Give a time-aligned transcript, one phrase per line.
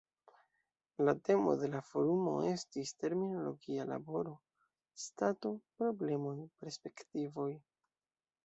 [1.09, 4.33] La temo de la forumo estis "Terminologia laboro:
[5.05, 7.51] Stato, problemoj, perspektivoj".